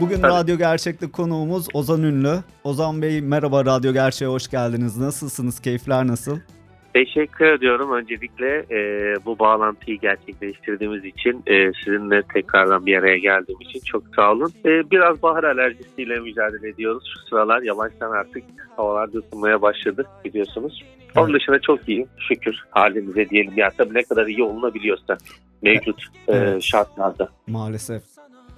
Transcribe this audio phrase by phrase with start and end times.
[0.00, 0.32] Bugün Tabii.
[0.32, 2.34] Radyo Gerçek'te konuğumuz Ozan Ünlü.
[2.64, 4.98] Ozan Bey merhaba Radyo Gerçek'e hoş geldiniz.
[4.98, 5.60] Nasılsınız?
[5.60, 6.38] Keyifler nasıl?
[6.94, 13.80] Teşekkür ediyorum öncelikle e, bu bağlantıyı gerçekleştirdiğimiz için e, sizinle tekrardan bir araya geldiğim için
[13.80, 14.52] çok sağ olun.
[14.64, 18.42] E, biraz bahar alerjisiyle mücadele ediyoruz şu sıralar yavaştan artık
[18.76, 20.84] havalar ısınmaya başladı biliyorsunuz.
[21.16, 25.18] Onun dışında çok iyiyim şükür halimize diyelim ya tabii ne kadar iyi olunabiliyorsa
[25.62, 26.62] mevcut e, Evet.
[26.62, 27.28] şartlarda.
[27.46, 28.02] Maalesef.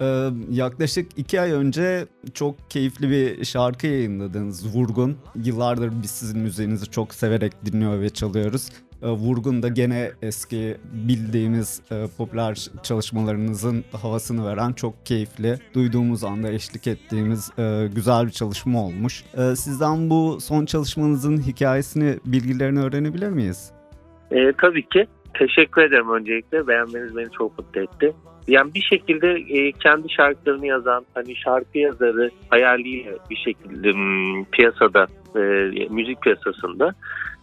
[0.01, 4.75] Ee, yaklaşık iki ay önce çok keyifli bir şarkı yayınladınız.
[4.75, 5.17] Vurgun.
[5.35, 8.69] Yıllardır biz sizin müziğinizi çok severek dinliyor ve çalıyoruz.
[9.01, 16.49] Ee, Vurgun da gene eski bildiğimiz e, popüler çalışmalarınızın havasını veren çok keyifli, duyduğumuz anda
[16.51, 19.23] eşlik ettiğimiz e, güzel bir çalışma olmuş.
[19.37, 23.71] Ee, sizden bu son çalışmanızın hikayesini, bilgilerini öğrenebilir miyiz?
[24.31, 25.07] E, tabii ki.
[25.33, 26.67] Teşekkür ederim öncelikle.
[26.67, 28.13] Beğenmeniz beni çok mutlu etti.
[28.47, 35.07] Yani bir şekilde e, kendi şarkılarını yazan, hani şarkı yazarı hayaliyle bir şekilde hmm, piyasada,
[35.35, 35.39] e,
[35.89, 36.93] müzik piyasasında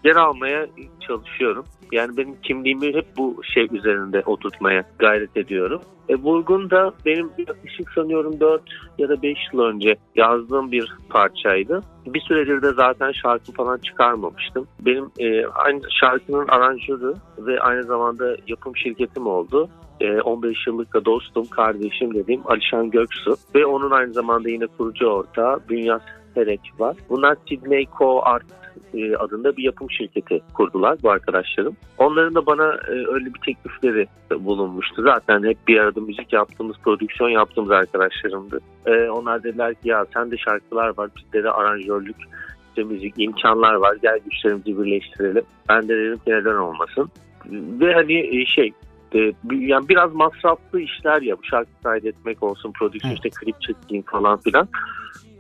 [0.04, 0.66] yer almaya
[1.00, 1.64] çalışıyorum.
[1.92, 5.80] Yani benim kimliğimi hep bu şey üzerinde oturtmaya gayret ediyorum.
[6.08, 8.62] E, Vurgun da benim yaklaşık sanıyorum 4
[8.98, 11.82] ya da 5 yıl önce yazdığım bir parçaydı.
[12.06, 14.66] Bir süredir de zaten şarkı falan çıkarmamıştım.
[14.80, 19.68] Benim e, aynı şarkının aranjörü ve aynı zamanda yapım şirketim oldu.
[20.00, 25.06] E, 15 yıllık da dostum, kardeşim dediğim Alişan Göksu ve onun aynı zamanda yine kurucu
[25.06, 26.00] ortağı Dünya
[26.34, 26.96] Serek var.
[27.08, 28.44] Bunlar Sydney Co Art
[28.94, 31.76] e, adında bir yapım şirketi kurdular bu arkadaşlarım.
[31.98, 34.06] Onların da bana e, öyle bir teklifleri
[34.40, 35.02] bulunmuştu.
[35.02, 38.60] Zaten hep bir arada müzik yaptığımız, prodüksiyon yaptığımız arkadaşlarımdı.
[38.86, 42.16] E, onlar dediler ki ya sende şarkılar var, bizde de aranjörlük,
[42.68, 43.96] işte müzik imkanlar var.
[44.02, 45.44] Gel güçlerimizi birleştirelim.
[45.68, 47.10] Ben de dedim ki neden olmasın.
[47.80, 48.72] Ve hani şey
[49.52, 53.24] yani biraz masraflı işler ya bu şarkı kaydetmek olsun, prodüksiyon Evet.
[53.24, 54.68] işte klip çekeyim falan filan.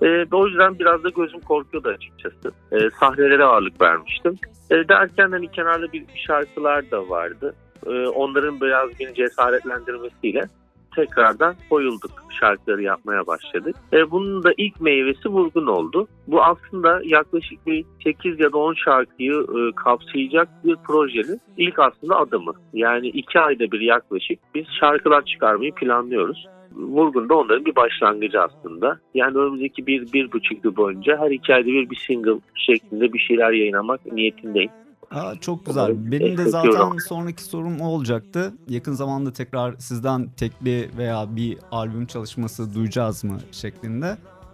[0.02, 2.52] E, o yüzden biraz da gözüm korkuyordu açıkçası.
[2.72, 4.36] E, sahnelere ağırlık vermiştim.
[4.70, 7.54] E, derken hani kenarda bir şarkılar da vardı.
[7.86, 10.48] E, onların biraz beni cesaretlendirmesiyle
[10.96, 12.10] tekrardan koyulduk
[12.40, 13.76] şarkıları yapmaya başladık.
[13.92, 16.08] E, bunun da ilk meyvesi vurgun oldu.
[16.26, 22.16] Bu aslında yaklaşık bir 8 ya da 10 şarkıyı e, kapsayacak bir projenin ilk aslında
[22.16, 22.52] adımı.
[22.72, 26.46] Yani 2 ayda bir yaklaşık biz şarkılar çıkarmayı planlıyoruz.
[26.74, 28.98] Vurgun da onların bir başlangıcı aslında.
[29.14, 33.18] Yani önümüzdeki bir, bir buçuk yıl boyunca her iki ayda bir bir single şeklinde bir
[33.18, 34.70] şeyler yayınlamak niyetindeyim.
[35.10, 35.82] Aa, çok güzel.
[35.82, 38.52] Umarım Benim de zaten sonraki sorum o olacaktı.
[38.68, 44.06] Yakın zamanda tekrar sizden tekli veya bir albüm çalışması duyacağız mı şeklinde.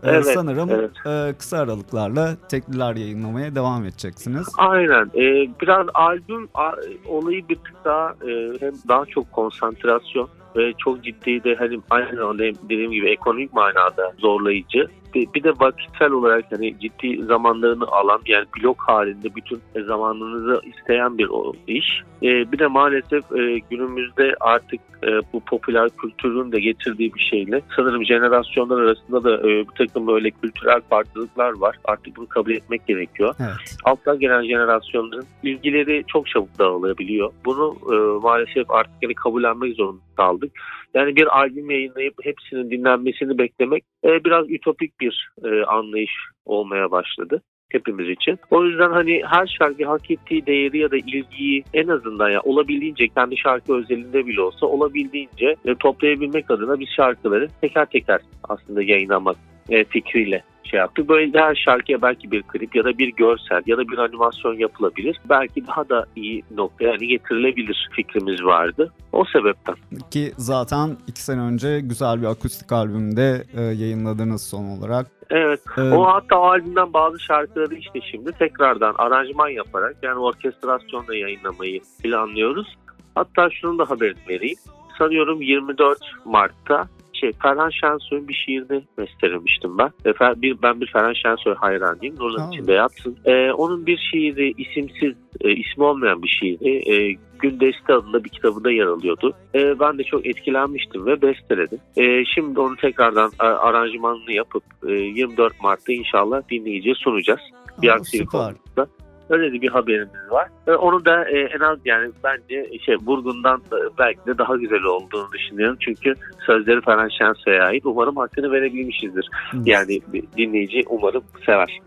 [0.02, 0.90] Ee, Evet, sanırım evet.
[1.06, 4.46] e, kısa aralıklarla tekliler yayınlamaya devam edeceksiniz.
[4.58, 5.10] Aynen.
[5.14, 6.76] Ee, biraz albüm a-
[7.06, 12.16] olayı bir tık daha e, hem daha çok konsantrasyon ve çok ciddi de hani aynı
[12.16, 14.88] zamanda dediğim gibi ekonomik manada zorlayıcı.
[15.14, 21.28] Bir, de vakitsel olarak hani ciddi zamanlarını alan yani blok halinde bütün zamanınızı isteyen bir
[21.66, 22.02] iş.
[22.22, 27.62] Ee, bir de maalesef e, günümüzde artık e, bu popüler kültürün de getirdiği bir şeyle
[27.76, 31.76] sanırım jenerasyonlar arasında da e, bir takım böyle kültürel farklılıklar var.
[31.84, 33.76] Artık bunu kabul etmek gerekiyor Evet.
[33.84, 37.32] alttan gelen jenerasyonların ilgileri çok çabuk dağılabiliyor.
[37.44, 40.52] Bunu e, maalesef artık yani kabullenmek zorunda kaldık.
[40.94, 45.03] Yani bir albüm yayınlayıp hepsinin dinlenmesini beklemek e, biraz ütopik bir
[45.44, 46.12] e, anlayış
[46.44, 47.42] olmaya başladı
[47.74, 48.38] hepimiz için.
[48.50, 53.08] O yüzden hani her şarkı hak ettiği değeri ya da ilgiyi en azından ya olabildiğince
[53.08, 59.36] kendi şarkı özelinde bile olsa olabildiğince e, toplayabilmek adına biz şarkıları teker teker aslında yayınlamak
[59.70, 61.08] e, fikriyle şey yaptık.
[61.08, 65.20] Böyle her şarkıya belki bir klip ya da bir görsel ya da bir animasyon yapılabilir.
[65.28, 68.92] Belki daha da iyi noktaya yani getirilebilir fikrimiz vardı.
[69.12, 69.74] O sebepten.
[70.10, 75.06] Ki zaten iki sene önce güzel bir akustik albümde e, yayınladınız son olarak.
[75.30, 75.60] Evet.
[75.78, 81.80] Ee, O hatta o albümden bazı şarkıları işte şimdi tekrardan aranjman yaparak yani orkestrasyonla yayınlamayı
[82.02, 82.76] planlıyoruz.
[83.14, 84.56] Hatta şunun da haberini vereyim.
[84.98, 89.90] Sanıyorum 24 Mart'ta şey Ferhan Şensoy'un bir şiirini bestelemiştim ben.
[90.06, 92.16] E, bir, ben bir Ferhan Şensoy hayranıyım.
[92.18, 93.16] Nurların içinde yatsın.
[93.24, 96.94] E, onun bir şiiri isimsiz, e, ismi olmayan bir şiiri.
[96.94, 99.34] E, Güldeste adında bir kitabında yer alıyordu.
[99.54, 101.78] E, ben de çok etkilenmiştim ve besteledim.
[101.96, 107.40] E, şimdi onu tekrardan aranjmanını yapıp e, 24 Mart'ta inşallah dinleyiciye sunacağız.
[107.82, 108.86] Bir aksilik olmazsa.
[109.30, 110.48] Öyle de bir haberimiz var.
[110.78, 113.62] Onu da e, en az yani bence şey Burgun'dan
[113.98, 115.76] belki de daha güzel olduğunu düşünüyorum.
[115.80, 116.14] Çünkü
[116.46, 117.86] sözleri Ferhan Şensoy'a ait.
[117.86, 119.30] Umarım hakkını verebilmişizdir.
[119.64, 120.00] Yani
[120.36, 121.78] dinleyici umarım sever.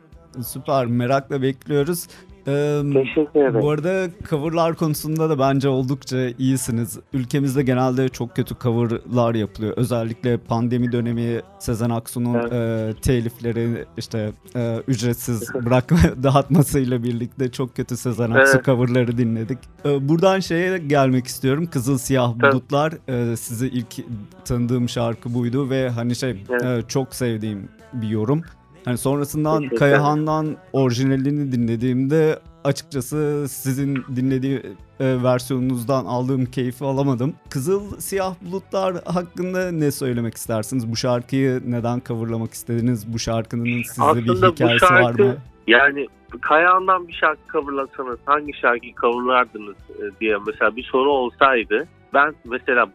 [0.41, 2.07] Süper merakla bekliyoruz.
[2.47, 3.61] Ee, Teşekkür ederim.
[3.61, 6.99] Bu arada coverlar konusunda da bence oldukça iyisiniz.
[7.13, 9.73] Ülkemizde genelde çok kötü coverlar yapılıyor.
[9.77, 12.53] Özellikle pandemi dönemi Sezen Aksu'nun evet.
[12.53, 18.65] e, telifleri işte e, ücretsiz bırakma dağıtmasıyla birlikte çok kötü Sezen Aksu evet.
[18.65, 19.57] coverları dinledik.
[19.85, 21.65] E, buradan şeye gelmek istiyorum.
[21.65, 22.53] Kızıl Siyah evet.
[22.53, 23.95] Bulutlar e, sizi ilk
[24.45, 26.63] tanıdığım şarkı buydu ve hani şey evet.
[26.63, 28.41] e, çok sevdiğim bir yorum.
[28.87, 34.61] Hani sonrasından Kayahan'dan orijinalini dinlediğimde açıkçası sizin dinlediği
[34.99, 37.33] e, versiyonunuzdan aldığım keyfi alamadım.
[37.49, 40.91] Kızıl Siyah Bulutlar hakkında ne söylemek istersiniz?
[40.91, 43.13] Bu şarkıyı neden coverlamak istediniz?
[43.13, 45.35] Bu şarkının sizde Aslında bir hikayesi şarkı, var mı?
[45.67, 46.07] Yani
[46.41, 51.87] Kayahan'dan bir şarkı coverlasanız hangi şarkıyı coverlardınız e, diye mesela bir soru olsaydı
[52.17, 52.89] ben mesela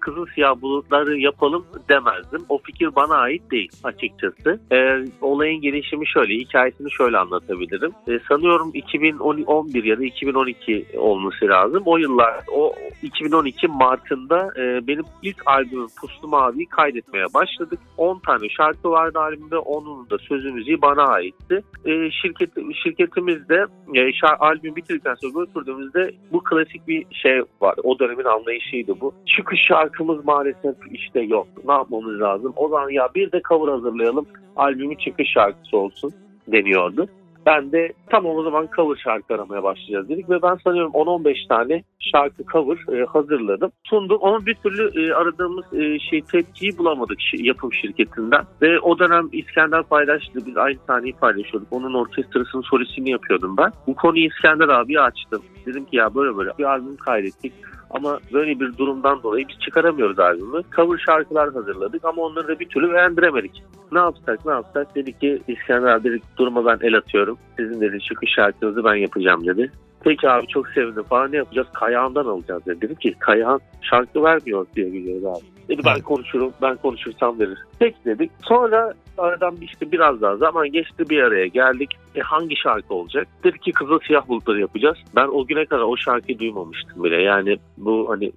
[0.00, 2.44] kızıl siyah bulutları yapalım demezdim.
[2.48, 4.60] O fikir bana ait değil açıkçası.
[4.72, 4.76] E,
[5.20, 7.92] olayın gelişimi şöyle, hikayesini şöyle anlatabilirim.
[8.08, 11.82] E, sanıyorum 2011 ya da 2012 olması lazım.
[11.86, 17.80] O yıllar, o 2012 Mart'ında e, benim ilk albümüm Puslu Mavi'yi kaydetmeye başladık.
[17.96, 19.58] 10 tane şarkı vardı albümde.
[19.58, 21.62] Onun da sözü müziği bana aitti.
[21.84, 22.50] E, şirket,
[22.82, 27.74] şirketimizde e, şar, albüm bitirdikten sonra götürdüğümüzde bu klasik bir şey var.
[27.82, 29.14] O dönemin anlayışı şeydi bu.
[29.26, 31.46] Çıkış şarkımız maalesef işte yok.
[31.64, 32.52] Ne yapmamız lazım?
[32.56, 34.26] O zaman ya bir de cover hazırlayalım.
[34.56, 36.12] Albümün çıkış şarkısı olsun
[36.52, 37.08] deniyordu.
[37.46, 41.82] Ben de tamam o zaman cover şarkı aramaya başlayacağız dedik ve ben sanıyorum 10-15 tane
[41.98, 43.72] şarkı cover e, hazırladım.
[43.84, 48.44] Sundum ama bir türlü e, aradığımız e, şey tepkiyi bulamadık yapım şirketinden.
[48.62, 50.46] Ve o dönem İskender paylaştı.
[50.46, 51.72] Biz aynı sahneyi paylaşıyorduk.
[51.72, 53.72] Onun orkestrasının solistini yapıyordum ben.
[53.86, 55.42] Bu konuyu İskender abi açtım.
[55.66, 57.52] Dedim ki ya böyle böyle bir albüm kaydettik
[57.90, 60.62] ama böyle bir durumdan dolayı biz çıkaramıyoruz albümü.
[60.76, 63.62] Cover şarkılar hazırladık ama onları da bir türlü beğendiremedik.
[63.92, 67.38] Ne yapsak ne yapsak dedik ki İskender abi dedik duruma ben el atıyorum.
[67.58, 69.72] Sizin dedi çıkış şarkınızı ben yapacağım dedi.
[70.08, 71.68] Peki abi çok sevindim falan ne yapacağız?
[71.72, 72.80] Kayağından alacağız dedi.
[72.80, 75.68] Dedim ki Kayağın şarkı vermiyor diye biliyoruz abi.
[75.68, 77.58] Dedi ben konuşurum, ben konuşursam verir.
[77.78, 78.30] Peki dedik.
[78.42, 81.90] Sonra aradan işte biraz daha zaman geçti bir araya geldik.
[82.14, 83.28] E hangi şarkı olacak?
[83.44, 84.98] Dedi ki Kızıl Siyah Bulutları yapacağız.
[85.16, 87.22] Ben o güne kadar o şarkıyı duymamıştım bile.
[87.22, 88.32] Yani bu hani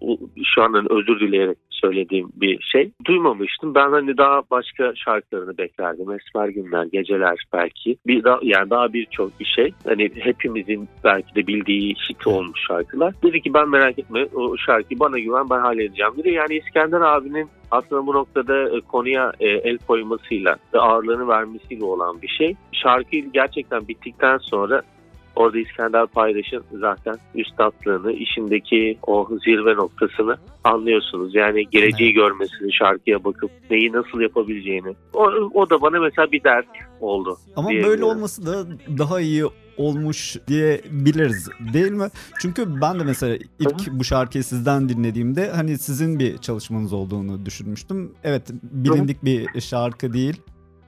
[0.56, 2.92] şu an hani özür dileyerek söylediğim bir şey.
[3.06, 3.75] Duymamıştım.
[3.75, 6.12] Ben hani daha başka şarkılarını beklerdim.
[6.12, 7.98] Esmer Günler, Geceler belki.
[8.07, 9.74] Bir daha, yani daha birçok bir şey.
[9.86, 13.13] Hani hepimizin belki de bildiği hit olmuş şarkılar.
[13.24, 16.31] Dedi ki ben merak etme o şarkıyı bana güven ben halledeceğim dedi.
[16.31, 22.22] Yani İskender abinin aslında bu noktada e, konuya e, el koymasıyla ve ağırlığını vermesiyle olan
[22.22, 22.56] bir şey.
[22.72, 24.81] Şarkı gerçekten bittikten sonra
[25.36, 31.36] Orada İskender Paydaş'ın zaten üstadlığını, işindeki o zirve noktasını anlıyorsunuz.
[31.36, 34.95] Yani geleceği görmesini, şarkıya bakıp neyi nasıl yapabileceğini.
[35.13, 35.24] O,
[35.54, 36.68] o da bana mesela bir dert
[37.01, 37.38] oldu.
[37.56, 38.66] Ama böyle olması da
[38.98, 39.44] daha iyi
[39.78, 42.07] olmuş diyebiliriz değil mi?
[42.39, 48.11] Çünkü ben de mesela ilk bu şarkıyı sizden dinlediğimde hani sizin bir çalışmanız olduğunu düşünmüştüm.
[48.23, 50.42] Evet bilindik bir şarkı değil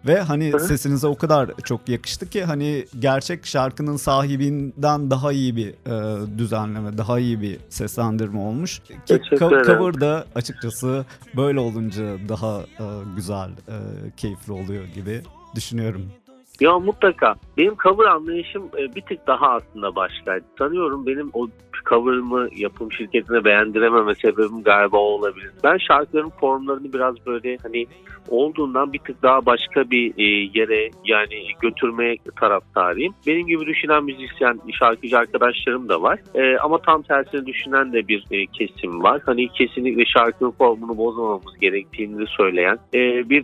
[0.07, 0.59] ve hani Hı?
[0.59, 6.97] sesinize o kadar çok yakıştı ki hani gerçek şarkının sahibinden daha iyi bir e, düzenleme,
[6.97, 8.79] daha iyi bir seslendirme olmuş.
[8.79, 11.05] Ki co- cover da açıkçası
[11.35, 13.75] böyle olunca daha e, güzel, e,
[14.17, 15.21] keyifli oluyor gibi
[15.55, 16.11] düşünüyorum.
[16.59, 17.35] Ya mutlaka.
[17.57, 20.45] Benim cover anlayışım e, bir tık daha aslında başkaydı.
[20.57, 21.47] Sanıyorum benim o
[21.89, 25.51] cover'ımı yapım şirketine beğendirememe sebebim galiba o olabilir.
[25.63, 27.85] Ben şarkıların formlarını biraz böyle hani
[28.29, 33.13] olduğundan bir tık daha başka bir e, yere yani götürmeye taraftarıyım.
[33.27, 36.19] Benim gibi düşünen müzisyen, şarkıcı arkadaşlarım da var.
[36.35, 39.21] E, ama tam tersini düşünen de bir kesim var.
[39.25, 42.77] Hani kesinlikle şarkının formunu bozmamamız gerektiğini söyleyen
[43.29, 43.43] bir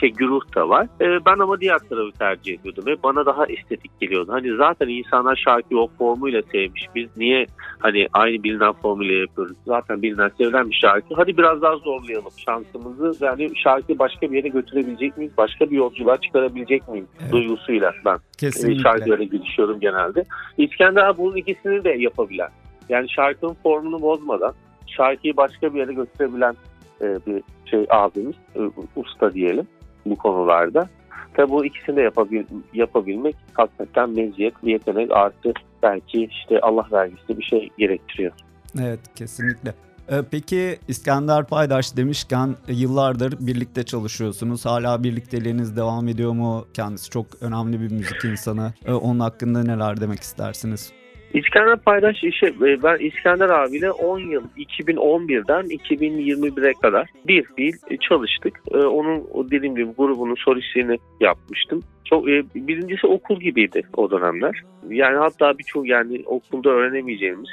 [0.00, 0.86] şey güruh da var.
[1.00, 4.32] Ben ama diğer tarafı tercih ediyordum ve bana daha estetik geliyordu.
[4.32, 6.86] Hani zaten insanlar şarkıyı o formuyla sevmiş.
[6.94, 7.46] Biz niye
[7.78, 9.56] hani aynı bilinen formuyla yapıyoruz?
[9.66, 11.14] Zaten bilinen sevilen bir şarkı.
[11.14, 13.24] Hadi biraz daha zorlayalım şansımızı.
[13.24, 15.32] Yani şarkı başka bir yere götürebilecek miyiz?
[15.38, 17.06] Başka bir yolculuğa çıkarabilecek miyim?
[17.22, 17.32] Evet.
[17.32, 18.82] Duygusuyla ben Kesinlikle.
[18.82, 20.24] şarkılara girişiyorum genelde.
[20.58, 22.50] İskender bunun ikisini de yapabilen.
[22.88, 24.54] Yani şarkının formunu bozmadan
[24.86, 26.54] şarkıyı başka bir yere götürebilen
[27.00, 28.60] e, bir şey abimiz, e,
[28.96, 29.66] usta diyelim
[30.06, 30.88] bu konularda.
[31.34, 37.44] Tabi bu ikisini de yapabil, yapabilmek hakikaten meziyet, yetenek artı belki işte Allah vergisi bir
[37.44, 38.32] şey gerektiriyor.
[38.80, 39.74] Evet kesinlikle.
[40.10, 44.66] Ee, peki İskender Paydaş demişken e, yıllardır birlikte çalışıyorsunuz.
[44.66, 46.66] Hala birlikteliğiniz devam ediyor mu?
[46.74, 48.72] Kendisi çok önemli bir müzik insanı.
[48.86, 50.92] Ee, onun hakkında neler demek istersiniz?
[51.34, 58.60] İskender Paydaş işe ben İskender abiyle 10 yıl 2011'den 2021'e kadar bir fiil çalıştık.
[58.70, 61.82] E, onun dediğim gibi grubunun solistliğini yapmıştım.
[62.12, 64.62] Çok e, birincisi okul gibiydi o dönemler.
[64.88, 67.50] Yani hatta birçok yani okulda öğrenemeyeceğimiz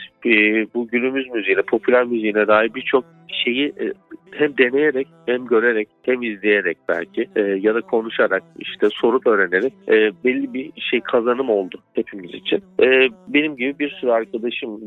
[0.76, 3.06] bu günümüz müziğine, popüler müziğine dair birçok
[3.46, 3.74] şeyi
[4.32, 7.30] hem deneyerek hem görerek hem izleyerek belki
[7.62, 9.74] ya da konuşarak işte sorup öğrenerek
[10.26, 12.64] belli bir şey kazanım oldu hepimiz için.
[13.28, 14.80] Benim gibi gibi bir sürü arkadaşım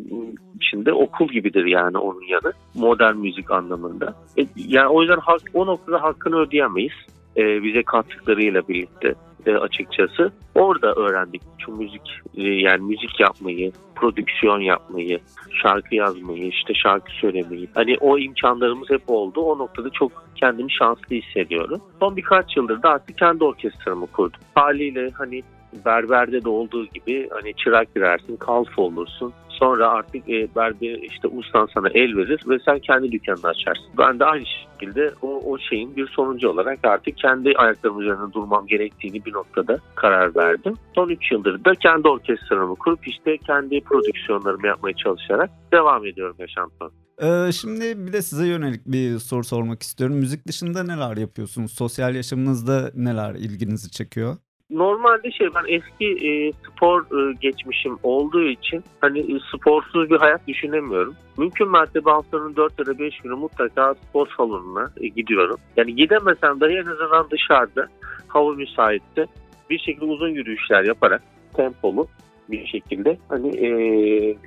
[0.60, 4.14] içinde okul gibidir yani onun yanı modern müzik anlamında.
[4.38, 6.92] E, yani o yüzden hak, o noktada hakkını ödeyemeyiz
[7.36, 9.14] e, bize kattıklarıyla birlikte
[9.46, 10.32] e, açıkçası.
[10.54, 15.20] Orada öğrendik şu müzik e, yani müzik yapmayı, prodüksiyon yapmayı,
[15.62, 17.68] şarkı yazmayı, işte şarkı söylemeyi.
[17.74, 19.40] Hani o imkanlarımız hep oldu.
[19.40, 21.80] O noktada çok kendimi şanslı hissediyorum.
[22.00, 24.40] Son birkaç yıldır da artık kendi orkestramı kurdum.
[24.54, 25.42] Haliyle hani
[25.84, 29.32] berberde de olduğu gibi hani çırak girersin, kalf olursun.
[29.62, 33.86] Sonra artık e, berber işte ustan sana el verir ve sen kendi dükkanını açarsın.
[33.98, 38.66] Ben de aynı şekilde o, o şeyin bir sonucu olarak artık kendi ayaklarım üzerinde durmam
[38.66, 40.74] gerektiğini bir noktada karar verdim.
[40.94, 46.90] Son 3 yıldır da kendi orkestramı kurup işte kendi prodüksiyonlarımı yapmaya çalışarak devam ediyorum yaşantıma.
[47.22, 50.16] Ee, şimdi bir de size yönelik bir soru sormak istiyorum.
[50.16, 51.72] Müzik dışında neler yapıyorsunuz?
[51.72, 54.36] Sosyal yaşamınızda neler ilginizi çekiyor?
[54.70, 60.48] Normalde şey ben eski e, spor e, geçmişim olduğu için hani e, sporsuz bir hayat
[60.48, 61.14] düşünemiyorum.
[61.38, 65.56] Mümkün mertebe haftanın 4 ya da 5 günü mutlaka spor salonuna e, gidiyorum.
[65.76, 67.88] Yani gidemesem dahi en azından dışarıda
[68.28, 69.26] hava müsaitte
[69.70, 71.22] bir şekilde uzun yürüyüşler yaparak
[71.54, 72.08] tempolu
[72.50, 73.68] bir şekilde hani e,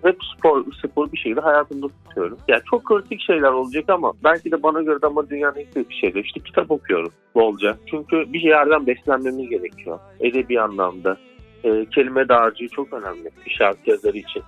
[0.03, 2.37] hep spor spor bir şekilde hayatımda tutuyorum.
[2.47, 5.93] Yani çok kritik şeyler olacak ama belki de bana göre de ama dünyanın en kritik
[5.93, 7.77] şeyleri işte kitap okuyorum bolca.
[7.85, 9.99] Çünkü bir yerden beslenmemiz gerekiyor.
[10.19, 11.17] Edebi anlamda.
[11.63, 14.43] E, kelime dağarcığı çok önemli bir şarkı yazarı için.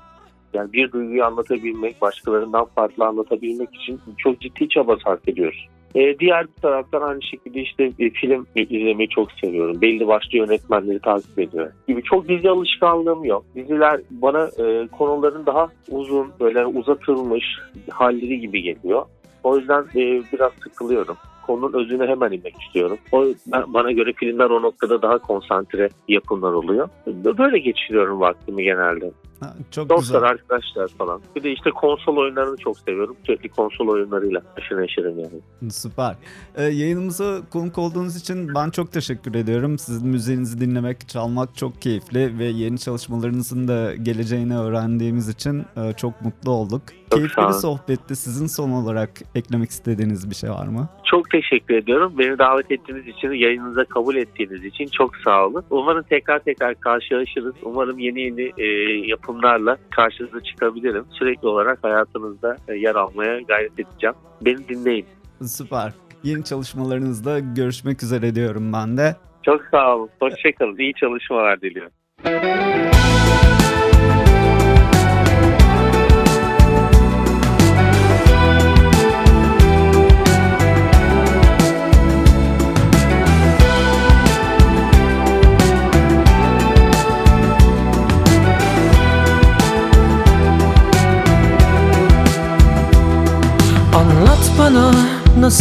[0.53, 5.67] Yani bir duyguyu anlatabilmek, başkalarından farklı anlatabilmek için çok ciddi çaba sarf ediyoruz.
[5.95, 9.81] E, diğer bir taraftan aynı şekilde işte e, film izlemeyi çok seviyorum.
[9.81, 11.71] Belli başlı yönetmenleri takip ediyorum.
[11.87, 13.45] Gibi çok dizi alışkanlığım yok.
[13.55, 17.45] Diziler bana e, konuların daha uzun, böyle uzatılmış
[17.89, 19.05] halleri gibi geliyor.
[19.43, 21.17] O yüzden e, biraz sıkılıyorum
[21.47, 22.97] konunun özüne hemen inmek istiyorum.
[23.11, 23.25] O
[23.67, 26.89] bana göre filmler o noktada daha konsantre yapımlar oluyor.
[27.07, 29.11] Böyle geçiriyorum vaktimi genelde.
[29.39, 30.23] Ha, çok Dostlar, güzel.
[30.29, 31.21] arkadaşlar falan.
[31.35, 33.15] Bir de işte konsol oyunlarını çok seviyorum.
[33.25, 35.71] Sürekli konsol oyunlarıyla aşırı neşirim yani.
[35.71, 36.15] Süper.
[36.55, 39.77] Ee, yayınımıza konuk olduğunuz için ben çok teşekkür ediyorum.
[39.79, 46.21] Sizin müziğinizi dinlemek, çalmak çok keyifli ve yeni çalışmalarınızın da geleceğini öğrendiğimiz için e, çok
[46.21, 46.81] mutlu olduk.
[47.09, 48.15] Çok Keyifli bir sohbetti.
[48.15, 50.89] Sizin son olarak eklemek istediğiniz bir şey var mı?
[51.03, 52.13] Çok teşekkür ediyorum.
[52.17, 55.63] Beni davet ettiğiniz için, yayınınıza kabul ettiğiniz için çok sağ olun.
[55.69, 57.55] Umarım tekrar tekrar karşılaşırız.
[57.63, 58.65] Umarım yeni yeni e,
[59.07, 61.05] yapımlarla karşınıza çıkabilirim.
[61.11, 64.15] Sürekli olarak hayatınızda e, yer almaya gayret edeceğim.
[64.41, 65.05] Beni dinleyin.
[65.41, 65.93] Süper.
[66.23, 69.15] Yeni çalışmalarınızda görüşmek üzere diyorum ben de.
[69.43, 70.09] Çok sağ olun.
[70.19, 70.77] Hoşçakalın.
[70.77, 71.91] İyi çalışmalar diliyorum.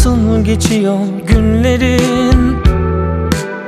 [0.07, 2.57] Nasıl geçiyor günlerin?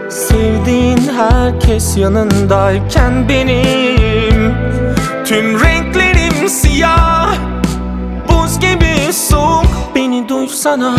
[0.09, 4.55] Sevdiğin herkes yanındayken benim.
[5.25, 7.35] Tüm renklerim siyah.
[8.29, 9.67] Buz gibi soğuk.
[9.95, 10.97] Beni duysana.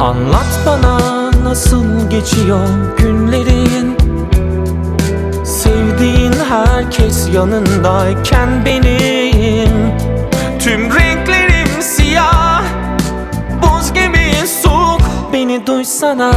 [0.00, 2.68] Anlat bana nasıl geçiyor
[2.98, 3.96] günlerin.
[5.44, 10.09] Sevdiğin herkes yanındayken benim
[10.70, 12.62] Tüm renklerim siyah.
[13.62, 15.00] Buz gibi soğuk.
[15.32, 16.32] Beni duysana.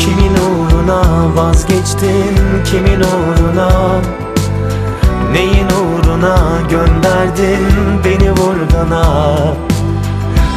[0.00, 1.02] Kimin uğruna
[1.36, 2.36] vazgeçtin?
[2.70, 3.70] Kimin uğruna?
[5.32, 6.36] Neyin uğruna
[6.70, 8.04] gönderdin?
[8.04, 9.04] Beni vurgana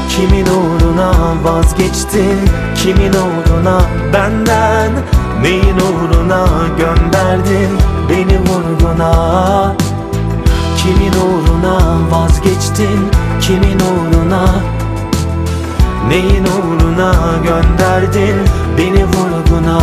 [0.10, 1.12] Kimin uğruna
[1.44, 2.40] vazgeçtin?
[2.76, 3.82] Kimin uğruna?
[4.14, 4.92] Benden
[5.42, 6.48] Neyin uğruna
[6.78, 9.12] gönderdin beni vurguna.
[10.78, 11.78] Kimin uğruna
[12.12, 13.00] vazgeçtin
[13.42, 14.46] kimin uğruna?
[16.08, 18.36] Neyin uğruna gönderdin
[18.78, 19.80] beni vurguna?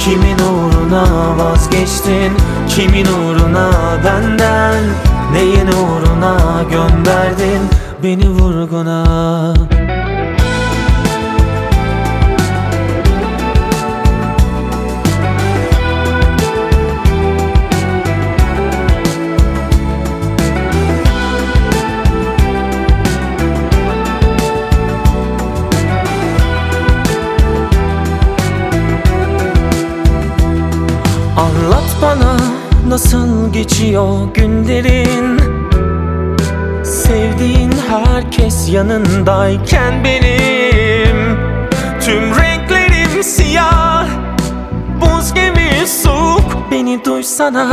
[0.00, 1.04] Kimin uğruna
[1.38, 2.32] vazgeçtin
[2.68, 3.70] kimin uğruna
[4.04, 4.84] benden?
[5.32, 7.60] Neyin uğruna gönderdin
[8.02, 9.06] beni vurguna
[33.66, 35.40] geçiyor günlerin.
[36.84, 41.16] Sevdiğin herkes yanındayken benim.
[42.00, 44.06] Tüm renklerim siyah.
[45.00, 46.70] Buz gibi soğuk.
[46.70, 47.70] Beni duysana.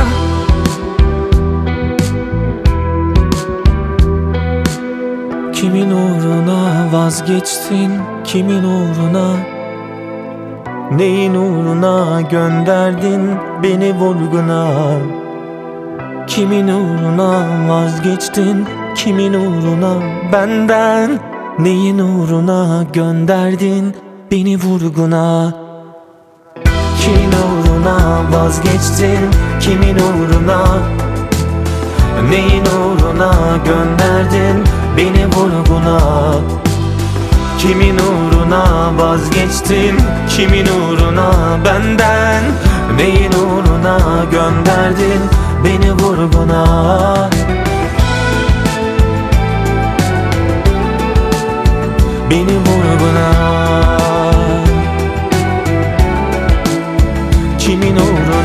[5.54, 7.92] Kimin uğruna vazgeçtin?
[8.24, 9.36] Kimin uğruna?
[10.92, 13.30] Neyin uğruna gönderdin
[13.64, 14.68] beni vurguna
[16.28, 18.68] Kimin uğruna vazgeçtin?
[18.96, 19.94] Kimin uğruna?
[20.34, 21.20] Benden
[21.60, 23.96] Neyin uğruna gönderdin
[24.32, 25.54] beni vurguna?
[27.02, 29.30] Kimin uğruna vazgeçtin?
[29.60, 30.64] Kimin uğruna?
[32.30, 33.34] Neyin uğruna
[33.66, 34.64] gönderdin
[34.98, 36.00] beni vurguna?
[37.60, 39.98] Kimin uğruna vazgeçtin?
[40.30, 41.32] Kimin uğruna?
[41.66, 42.44] Benden
[43.04, 45.22] Neyin uğruna gönderdin
[45.64, 47.30] Beni vurguna
[52.30, 53.30] Beni vurguna
[57.60, 58.43] Kimin uğruna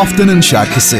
[0.00, 0.96] Haftanın şarkısı.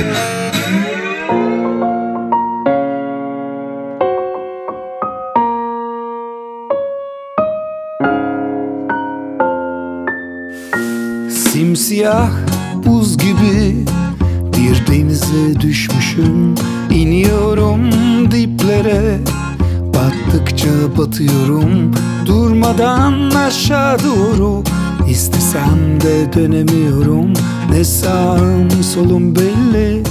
[11.30, 12.30] Simsiyah
[12.74, 13.84] buz gibi
[14.56, 16.54] bir denize düşmüşüm.
[16.90, 17.90] İniyorum
[18.30, 19.18] diplere
[19.94, 21.94] Battıkça batıyorum.
[22.26, 24.62] Durmadan aşağı doğru
[25.10, 27.32] İstesem de dönemiyorum
[27.70, 30.02] Ne sağım solum belli.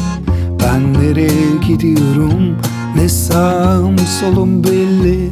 [0.64, 2.58] Ben nereye gidiyorum?
[2.96, 5.32] Ne sağım solum belli.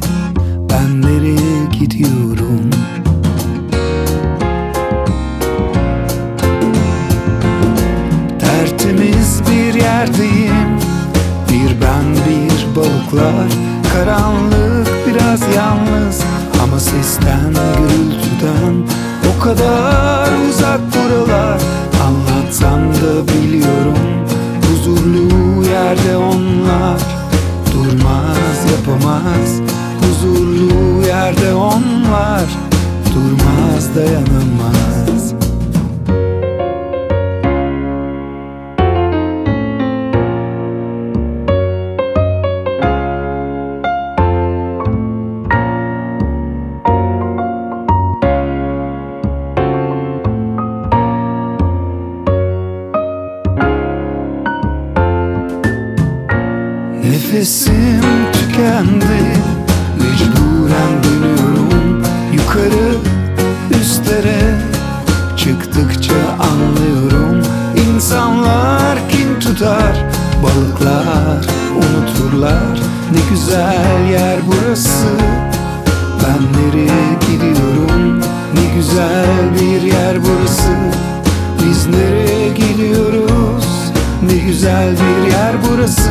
[0.70, 2.70] Ben nereye gidiyorum?
[8.38, 10.78] Tertemiz bir yerdeyim.
[11.48, 13.48] Bir ben bir balıklar.
[13.94, 16.20] Karanlık biraz yalnız.
[16.62, 19.07] Ama sesten gürültüden
[19.38, 21.60] O kadar uzak buralar.
[22.06, 23.98] Anlatsam da biliyorum
[24.62, 27.00] Huzurlu yerde onlar.
[27.72, 29.60] Durmaz yapamaz
[30.00, 32.44] Huzurlu yerde onlar.
[33.14, 35.07] Durmaz dayanamaz
[57.38, 58.00] Nefesim
[58.32, 59.22] tükendi.
[59.98, 62.96] Mecburen dönüyorum Yukarı
[63.80, 64.40] üstlere.
[65.36, 67.42] Çıktıkça anlıyorum
[67.76, 70.04] İnsanlar kin tutar?
[70.42, 71.46] Balıklar
[71.76, 72.78] unuturlar.
[73.12, 75.08] Ne güzel yer burası.
[76.22, 78.20] Ben nereye gidiyorum?
[78.54, 80.72] Ne güzel bir yer burası.
[81.64, 83.66] Biz nereye gidiyoruz?
[84.22, 86.10] Ne güzel bir yer burası